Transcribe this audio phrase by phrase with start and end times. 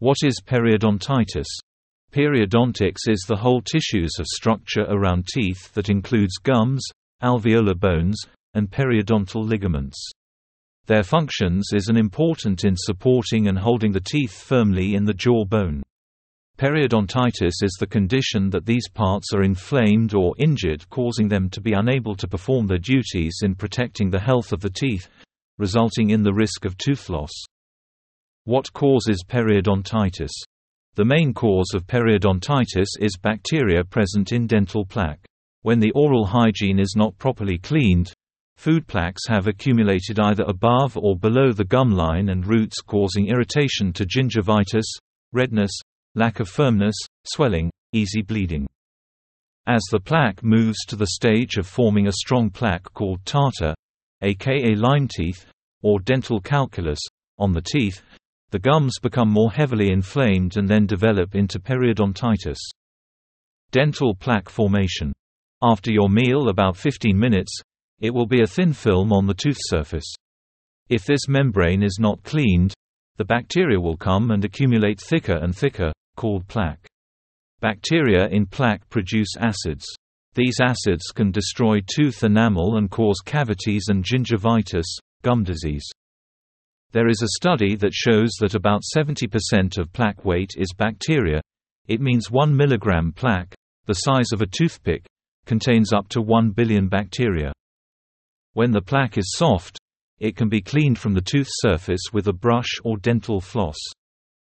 [0.00, 1.48] What is periodontitis?
[2.12, 6.84] Periodontics is the whole tissues of structure around teeth that includes gums,
[7.20, 8.16] alveolar bones,
[8.54, 9.98] and periodontal ligaments.
[10.86, 15.44] Their functions is an important in supporting and holding the teeth firmly in the jaw
[15.44, 15.82] bone.
[16.58, 21.72] Periodontitis is the condition that these parts are inflamed or injured causing them to be
[21.72, 25.08] unable to perform their duties in protecting the health of the teeth,
[25.58, 27.32] resulting in the risk of tooth loss.
[28.48, 30.30] What causes periodontitis?
[30.94, 35.22] The main cause of periodontitis is bacteria present in dental plaque.
[35.60, 38.10] When the oral hygiene is not properly cleaned,
[38.56, 43.92] food plaques have accumulated either above or below the gum line and roots causing irritation
[43.92, 44.86] to gingivitis,
[45.30, 45.72] redness,
[46.14, 48.66] lack of firmness, swelling, easy bleeding.
[49.66, 53.74] As the plaque moves to the stage of forming a strong plaque called tartar,
[54.22, 55.44] aka lime teeth,
[55.82, 57.00] or dental calculus,
[57.38, 58.02] on the teeth,
[58.50, 62.58] the gums become more heavily inflamed and then develop into periodontitis.
[63.70, 65.12] Dental plaque formation.
[65.62, 67.52] After your meal about 15 minutes,
[68.00, 70.14] it will be a thin film on the tooth surface.
[70.88, 72.72] If this membrane is not cleaned,
[73.18, 76.86] the bacteria will come and accumulate thicker and thicker, called plaque.
[77.60, 79.84] Bacteria in plaque produce acids.
[80.34, 84.86] These acids can destroy tooth enamel and cause cavities and gingivitis,
[85.22, 85.84] gum disease.
[86.92, 91.42] There is a study that shows that about 70% of plaque weight is bacteria.
[91.86, 95.04] It means 1 mg plaque, the size of a toothpick,
[95.44, 97.52] contains up to 1 billion bacteria.
[98.54, 99.78] When the plaque is soft,
[100.18, 103.78] it can be cleaned from the tooth surface with a brush or dental floss.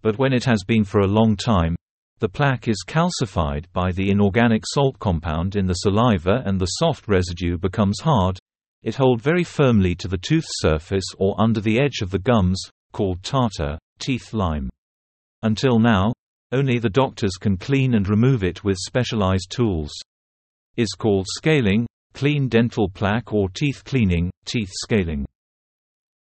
[0.00, 1.76] But when it has been for a long time,
[2.20, 7.06] the plaque is calcified by the inorganic salt compound in the saliva and the soft
[7.06, 8.38] residue becomes hard,
[8.84, 12.62] it hold very firmly to the tooth surface or under the edge of the gums,
[12.92, 14.70] called tartar, teeth lime.
[15.42, 16.12] Until now,
[16.52, 19.90] only the doctors can clean and remove it with specialized tools.
[20.76, 25.24] Is called scaling, clean dental plaque or teeth cleaning, teeth scaling.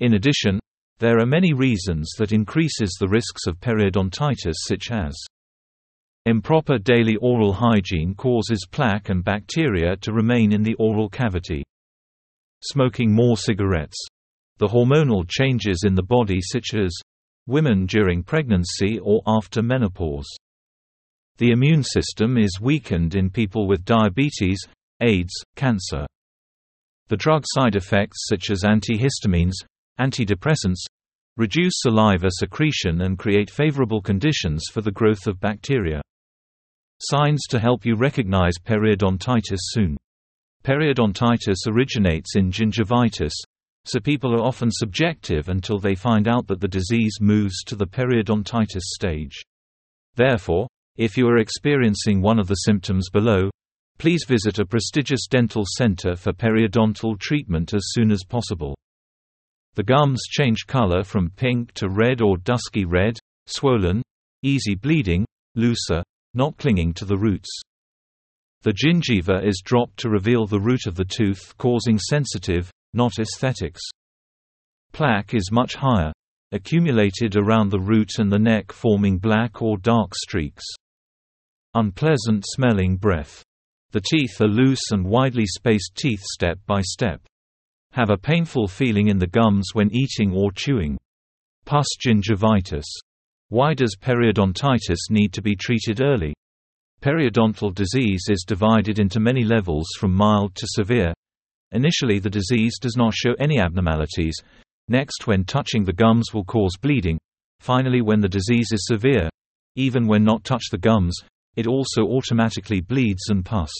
[0.00, 0.58] In addition,
[0.98, 5.14] there are many reasons that increases the risks of periodontitis such as
[6.24, 11.62] Improper daily oral hygiene causes plaque and bacteria to remain in the oral cavity.
[12.68, 13.96] Smoking more cigarettes.
[14.58, 16.92] The hormonal changes in the body such as
[17.46, 20.26] women during pregnancy or after menopause.
[21.38, 24.58] The immune system is weakened in people with diabetes,
[25.00, 26.06] AIDS, cancer.
[27.06, 29.54] The drug side effects such as antihistamines,
[30.00, 30.82] antidepressants,
[31.36, 36.00] reduce saliva secretion and create favorable conditions for the growth of bacteria.
[37.00, 39.96] Signs to help you recognize periodontitis soon.
[40.66, 43.30] Periodontitis originates in gingivitis,
[43.84, 47.86] so people are often subjective until they find out that the disease moves to the
[47.86, 49.40] periodontitis stage.
[50.16, 50.66] Therefore,
[50.96, 53.48] if you are experiencing one of the symptoms below,
[53.98, 58.76] please visit a prestigious dental center for periodontal treatment as soon as possible.
[59.76, 64.02] The gums change color from pink to red or dusky red, swollen,
[64.42, 66.02] easy bleeding, looser,
[66.34, 67.62] not clinging to the roots.
[68.66, 73.80] The gingiva is dropped to reveal the root of the tooth causing sensitive, not aesthetics.
[74.92, 76.12] Plaque is much higher,
[76.50, 80.64] accumulated around the root and the neck forming black or dark streaks.
[81.74, 83.40] Unpleasant smelling breath.
[83.92, 87.20] The teeth are loose and widely spaced teeth step by step.
[87.92, 90.98] Have a painful feeling in the gums when eating or chewing.
[91.66, 92.86] Pus gingivitis.
[93.48, 96.34] Why does periodontitis need to be treated early?
[97.02, 101.12] Periodontal disease is divided into many levels from mild to severe.
[101.72, 104.34] Initially the disease does not show any abnormalities.
[104.88, 107.18] Next when touching the gums will cause bleeding.
[107.60, 109.28] Finally when the disease is severe,
[109.76, 111.16] even when not touch the gums,
[111.54, 113.70] it also automatically bleeds and pus.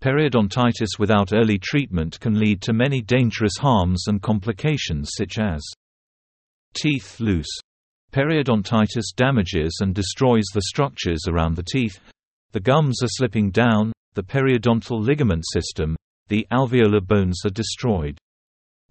[0.00, 5.60] Periodontitis without early treatment can lead to many dangerous harms and complications such as
[6.74, 7.60] teeth loose,
[8.12, 12.00] Periodontitis damages and destroys the structures around the teeth.
[12.50, 15.94] The gums are slipping down, the periodontal ligament system,
[16.26, 18.18] the alveolar bones are destroyed.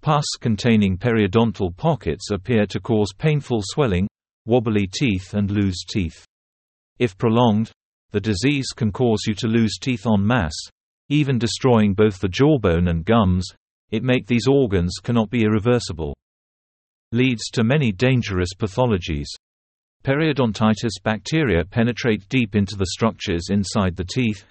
[0.00, 4.08] Pus containing periodontal pockets appear to cause painful swelling,
[4.46, 6.24] wobbly teeth and loose teeth.
[6.98, 7.70] If prolonged,
[8.12, 10.70] the disease can cause you to lose teeth en masse,
[11.10, 13.46] even destroying both the jawbone and gums.
[13.90, 16.14] It make these organs cannot be irreversible
[17.12, 19.26] leads to many dangerous pathologies.
[20.04, 24.44] Periodontitis bacteria penetrate deep into the structures inside the teeth,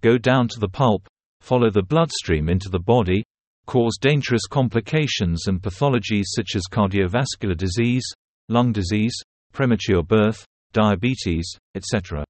[0.00, 1.06] go down to the pulp,
[1.40, 3.22] follow the bloodstream into the body,
[3.66, 8.04] cause dangerous complications and pathologies such as cardiovascular disease,
[8.48, 9.14] lung disease,
[9.52, 12.24] premature birth, diabetes, etc.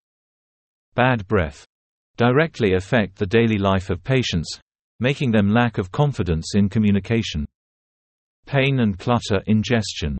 [0.94, 1.64] Bad breath
[2.16, 4.58] directly affect the daily life of patients,
[4.98, 7.46] making them lack of confidence in communication.
[8.48, 10.16] Pain and clutter ingestion.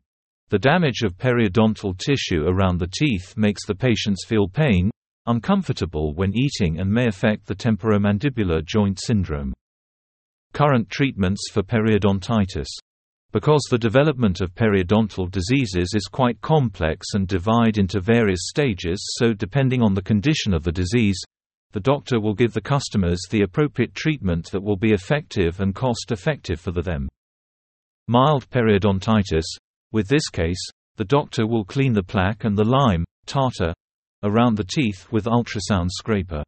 [0.49, 4.91] The damage of periodontal tissue around the teeth makes the patients feel pain,
[5.25, 9.51] uncomfortable when eating and may affect the temporomandibular joint syndrome.
[10.53, 12.67] Current treatments for periodontitis.
[13.31, 19.33] Because the development of periodontal diseases is quite complex and divide into various stages so
[19.33, 21.19] depending on the condition of the disease,
[21.71, 26.59] the doctor will give the customers the appropriate treatment that will be effective and cost-effective
[26.59, 27.09] for them.
[28.11, 29.45] Mild periodontitis.
[29.91, 30.57] With this case,
[30.97, 33.71] the doctor will clean the plaque and the lime, tartar,
[34.23, 36.41] around the teeth with ultrasound scraper.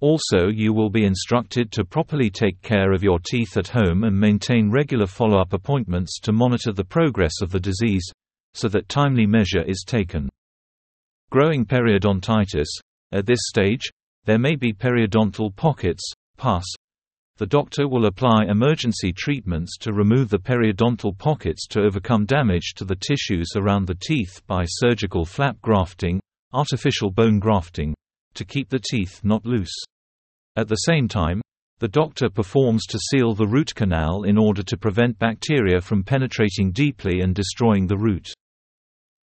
[0.00, 4.20] Also you will be instructed to properly take care of your teeth at home and
[4.20, 8.04] maintain regular follow-up appointments to monitor the progress of the disease,
[8.52, 10.28] so that timely measure is taken.
[11.30, 12.68] Growing periodontitis.
[13.12, 13.88] At this stage,
[14.26, 16.04] there may be periodontal pockets,
[16.36, 16.64] pus.
[17.42, 22.84] The doctor will apply emergency treatments to remove the periodontal pockets to overcome damage to
[22.84, 26.20] the tissues around the teeth by surgical flap grafting,
[26.52, 27.96] artificial bone grafting,
[28.34, 29.74] to keep the teeth not loose.
[30.54, 31.40] At the same time,
[31.80, 36.70] the doctor performs to seal the root canal in order to prevent bacteria from penetrating
[36.70, 38.32] deeply and destroying the root.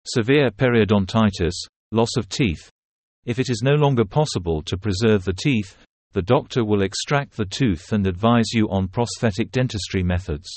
[0.05, 1.55] Severe periodontitis,
[1.91, 2.69] loss of teeth,
[3.25, 5.75] if it is no longer possible to preserve the teeth,
[6.13, 10.49] the doctor will extract the tooth and advise you on prosthetic dentistry methods.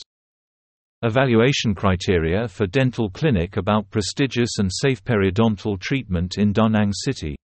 [1.03, 7.37] Evaluation criteria for dental clinic about prestigious and safe periodontal treatment in Da Nang City.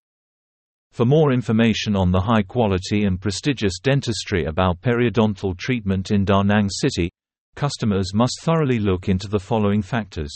[0.91, 6.43] For more information on the high quality and prestigious dentistry about periodontal treatment in Da
[6.43, 7.09] Nang City,
[7.55, 10.31] customers must thoroughly look into the following factors.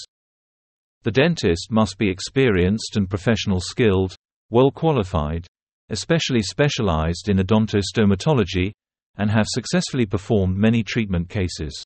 [1.04, 4.16] The dentist must be experienced and professional skilled,
[4.50, 5.48] well qualified,
[5.90, 8.72] especially specialized in odontostomatology,
[9.18, 11.84] and have successfully performed many treatment cases.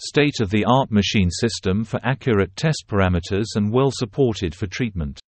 [0.00, 5.20] State-of-the-art machine system for accurate test parameters and well supported for treatment.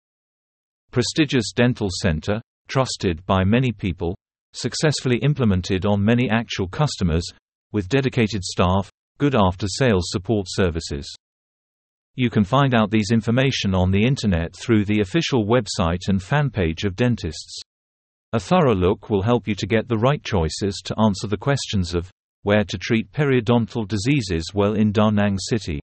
[0.91, 4.17] Prestigious dental center, trusted by many people,
[4.53, 7.25] successfully implemented on many actual customers,
[7.73, 11.13] with dedicated staff, good after-sales support services.
[12.17, 16.49] You can find out these information on the Internet through the official website and fan
[16.49, 17.61] page of dentists.
[18.33, 21.93] A thorough look will help you to get the right choices to answer the questions
[21.93, 22.11] of
[22.43, 25.81] where to treat periodontal diseases well in Da Nang City.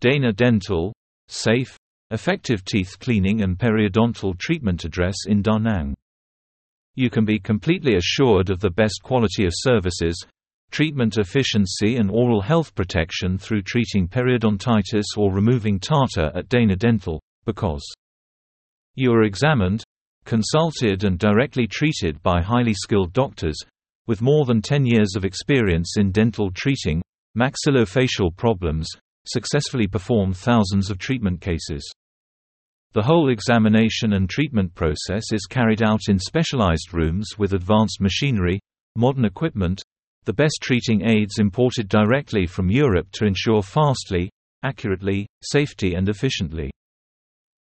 [0.00, 0.92] Dana Dental,
[1.28, 1.76] safe,
[2.12, 5.94] effective teeth cleaning and periodontal treatment address in Da Nang.
[6.94, 10.16] You can be completely assured of the best quality of services,
[10.74, 17.22] treatment efficiency and oral health protection through treating periodontitis or removing tartar at Dana Dental,
[17.44, 17.84] because
[18.96, 19.84] you are examined,
[20.24, 23.56] consulted and directly treated by highly skilled doctors,
[24.08, 27.00] with more than 10 years of experience in dental treating,
[27.38, 28.88] maxillofacial problems,
[29.28, 31.88] successfully performed thousands of treatment cases.
[32.94, 38.58] The whole examination and treatment process is carried out in specialized rooms with advanced machinery,
[38.96, 39.80] modern equipment,
[40.24, 44.30] the best treating aids imported directly from Europe to ensure fastly,
[44.62, 46.70] accurately, safety and efficiently.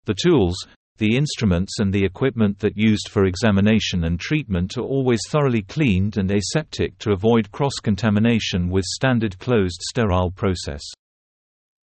[0.06, 0.56] The tools,
[0.99, 6.16] the instruments and the equipment that used for examination and treatment are always thoroughly cleaned
[6.16, 10.83] and aseptic to avoid cross-contamination with standard closed sterile process.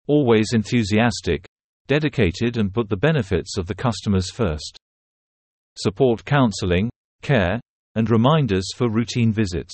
[0.05, 1.47] Always enthusiastic,
[1.87, 4.77] dedicated and put the benefits of the customers first.
[5.75, 6.89] Support counseling,
[7.23, 7.59] care,
[7.95, 9.73] and reminders for routine visits.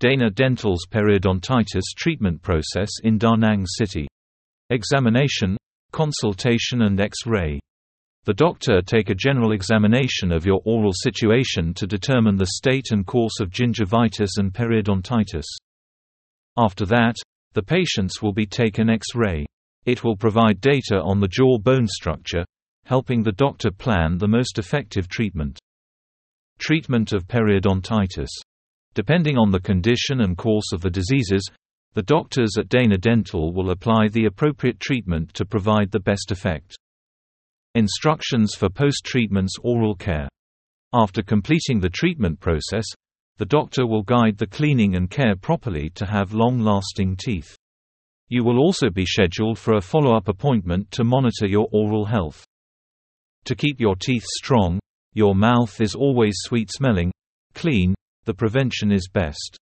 [0.00, 4.08] Dana Dental's periodontitis treatment process in Da Nang City.
[4.70, 5.58] Examination,
[5.92, 7.60] consultation and X-ray.
[8.24, 13.06] The doctor take a general examination of your oral situation to determine the state and
[13.06, 15.44] course of gingivitis and periodontitis.
[16.56, 17.16] After that,
[17.52, 19.44] the patients will be taken X-ray.
[19.84, 22.46] It will provide data on the jaw bone structure,
[22.86, 25.58] helping the doctor plan the most effective treatment.
[26.58, 28.30] Treatment of periodontitis
[28.94, 31.48] Depending on the condition and course of the diseases,
[31.94, 36.76] the doctors at Dana Dental will apply the appropriate treatment to provide the best effect.
[37.74, 40.28] Instructions for post-treatment's oral care.
[40.92, 42.84] After completing the treatment process,
[43.38, 47.56] the doctor will guide the cleaning and care properly to have long-lasting teeth.
[48.28, 52.44] You will also be scheduled for a follow-up appointment to monitor your oral health.
[53.44, 54.78] To keep your teeth strong,
[55.14, 57.12] your mouth is always sweet-smelling,
[57.54, 57.94] clean,
[58.24, 59.58] the prevention is best.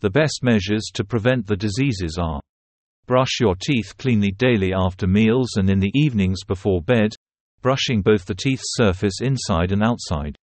[0.00, 2.40] The best measures to prevent the diseases are
[3.10, 7.10] Brush your teeth cleanly daily after meals and in the evenings before bed,
[7.60, 10.36] brushing both the teeth surface inside and outside.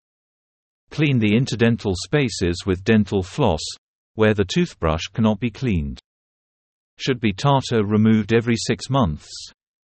[0.91, 3.61] Clean the interdental spaces with dental floss,
[4.15, 5.99] where the toothbrush cannot be cleaned.
[6.97, 9.29] Should be tartar removed every six months.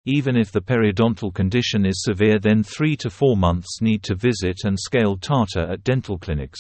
[0.06, 4.62] Even if the periodontal condition is severe then 3 to 4 months need to visit
[4.64, 6.60] and scale tartar at dental clinics.